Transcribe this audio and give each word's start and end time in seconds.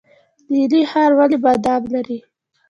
نیلي 0.51 0.81
ښار 0.91 1.11
ولې 1.17 1.37
بادام 1.43 1.83
لري؟ 1.93 2.17